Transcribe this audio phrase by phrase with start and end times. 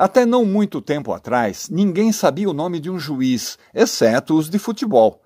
[0.00, 4.56] Até não muito tempo atrás, ninguém sabia o nome de um juiz, exceto os de
[4.56, 5.20] futebol.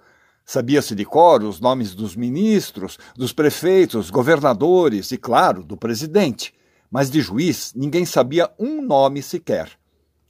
[0.47, 6.55] Sabia-se de cor os nomes dos ministros, dos prefeitos, governadores e, claro, do presidente.
[6.91, 9.73] Mas de juiz ninguém sabia um nome sequer.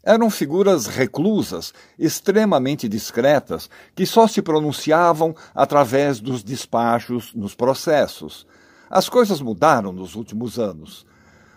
[0.02, 8.44] Eram figuras reclusas, extremamente discretas, que só se pronunciavam através dos despachos nos processos.
[8.90, 11.06] As coisas mudaram nos últimos anos.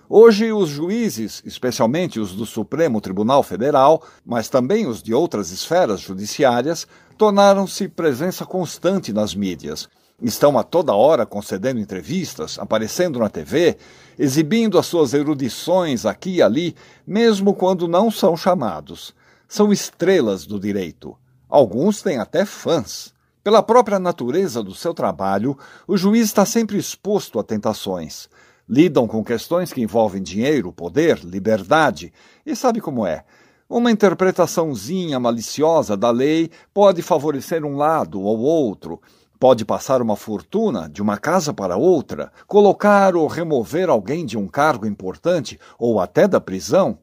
[0.08, 6.00] Hoje, os juízes, especialmente os do Supremo Tribunal Federal, mas também os de outras esferas
[6.00, 6.88] judiciárias,
[7.18, 9.90] tornaram-se presença constante nas mídias.
[10.22, 13.78] Estão a toda hora concedendo entrevistas, aparecendo na TV,
[14.18, 16.76] exibindo as suas erudições aqui e ali,
[17.06, 19.14] mesmo quando não são chamados.
[19.48, 21.18] São estrelas do direito.
[21.50, 23.14] Alguns têm até fãs.
[23.44, 28.30] Pela própria natureza do seu trabalho, o juiz está sempre exposto a tentações.
[28.68, 32.12] Lidam com questões que envolvem dinheiro, poder, liberdade,
[32.44, 33.24] e sabe como é?
[33.70, 39.00] Uma interpretaçãozinha maliciosa da lei pode favorecer um lado ou outro,
[39.40, 44.48] pode passar uma fortuna de uma casa para outra, colocar ou remover alguém de um
[44.48, 46.98] cargo importante ou até da prisão.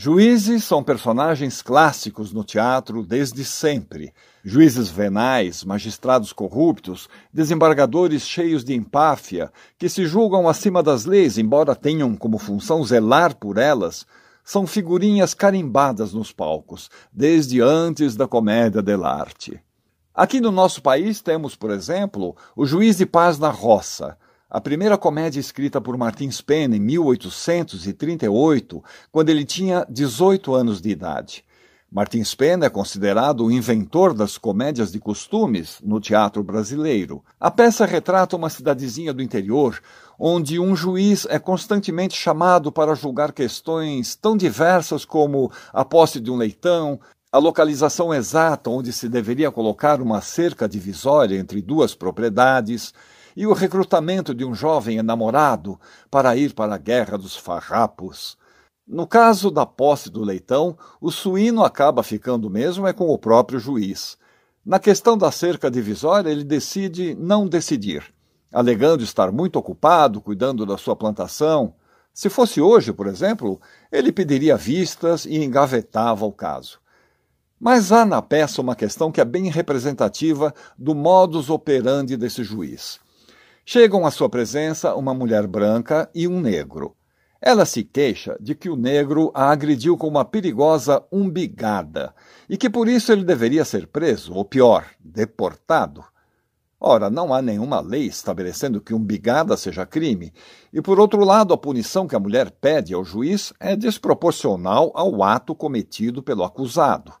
[0.00, 4.14] Juízes são personagens clássicos no teatro desde sempre.
[4.44, 11.74] Juízes venais, magistrados corruptos, desembargadores cheios de empáfia, que se julgam acima das leis, embora
[11.74, 14.06] tenham como função zelar por elas,
[14.44, 19.60] são figurinhas carimbadas nos palcos, desde antes da comédia dell'arte.
[20.14, 24.16] Aqui no nosso país temos, por exemplo, O Juiz de Paz na Roça,
[24.50, 28.82] a primeira comédia escrita por Martins Pena em 1838,
[29.12, 31.44] quando ele tinha 18 anos de idade.
[31.90, 37.22] Martins Pena é considerado o inventor das comédias de costumes no teatro brasileiro.
[37.38, 39.78] A peça retrata uma cidadezinha do interior,
[40.18, 46.30] onde um juiz é constantemente chamado para julgar questões tão diversas como a posse de
[46.30, 46.98] um leitão,
[47.30, 52.94] a localização exata onde se deveria colocar uma cerca divisória entre duas propriedades
[53.38, 55.78] e o recrutamento de um jovem enamorado
[56.10, 58.36] para ir para a guerra dos farrapos.
[58.84, 63.60] No caso da posse do leitão, o suíno acaba ficando mesmo é com o próprio
[63.60, 64.18] juiz.
[64.66, 68.12] Na questão da cerca divisória, ele decide não decidir,
[68.52, 71.74] alegando estar muito ocupado cuidando da sua plantação.
[72.12, 73.60] Se fosse hoje, por exemplo,
[73.92, 76.80] ele pediria vistas e engavetava o caso.
[77.60, 82.98] Mas há na peça uma questão que é bem representativa do modus operandi desse juiz.
[83.70, 86.96] Chegam à sua presença uma mulher branca e um negro.
[87.38, 92.14] Ela se queixa de que o negro a agrediu com uma perigosa umbigada
[92.48, 96.02] e que por isso ele deveria ser preso, ou pior, deportado.
[96.80, 100.32] Ora, não há nenhuma lei estabelecendo que umbigada seja crime,
[100.72, 105.22] e por outro lado, a punição que a mulher pede ao juiz é desproporcional ao
[105.22, 107.12] ato cometido pelo acusado.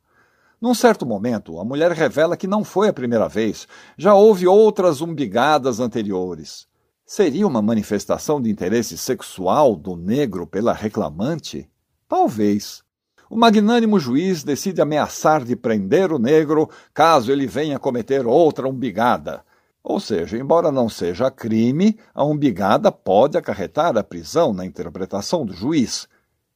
[0.60, 5.00] Num certo momento, a mulher revela que não foi a primeira vez, já houve outras
[5.00, 6.66] umbigadas anteriores.
[7.06, 11.70] Seria uma manifestação de interesse sexual do negro pela reclamante?
[12.08, 12.82] Talvez.
[13.30, 19.44] O magnânimo juiz decide ameaçar de prender o negro caso ele venha cometer outra umbigada.
[19.82, 25.52] Ou seja, embora não seja crime, a umbigada pode acarretar a prisão na interpretação do
[25.52, 26.08] juiz.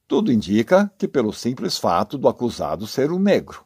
[0.09, 3.65] Tudo indica que pelo simples fato do acusado ser um negro.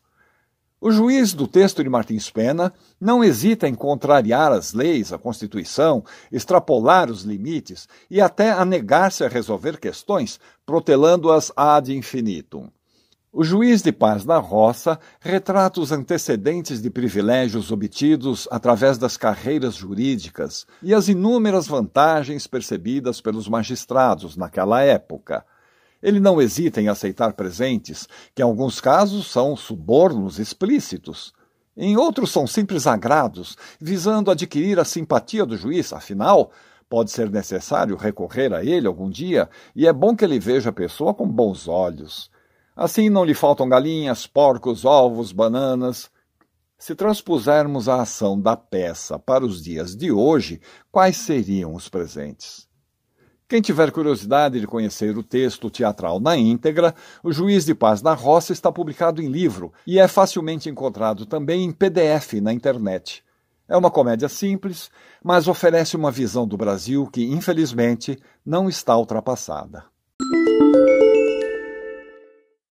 [0.87, 6.05] O juiz do texto de Martins Pena não hesita em contrariar as leis, a Constituição,
[6.31, 12.71] extrapolar os limites e até a negar-se a resolver questões, protelando-as ad infinitum.
[13.33, 19.75] O juiz de paz da roça retrata os antecedentes de privilégios obtidos através das carreiras
[19.75, 25.45] jurídicas e as inúmeras vantagens percebidas pelos magistrados naquela época.
[26.03, 31.33] Ele não hesita em aceitar presentes, que em alguns casos são subornos explícitos.
[31.77, 36.51] Em outros são simples agrados, visando adquirir a simpatia do juiz, afinal,
[36.89, 40.73] pode ser necessário recorrer a ele algum dia, e é bom que ele veja a
[40.73, 42.31] pessoa com bons olhos.
[42.75, 46.11] Assim não lhe faltam galinhas, porcos, ovos, bananas.
[46.79, 50.61] Se transpusermos a ação da peça para os dias de hoje,
[50.93, 52.69] quais seriam os presentes?
[53.49, 58.13] Quem tiver curiosidade de conhecer o texto teatral na íntegra, O Juiz de Paz da
[58.13, 63.23] Roça está publicado em livro e é facilmente encontrado também em PDF na internet.
[63.69, 64.91] É uma comédia simples,
[65.23, 69.85] mas oferece uma visão do Brasil que, infelizmente, não está ultrapassada.